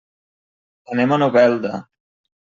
[0.95, 1.75] Anem a Novelda.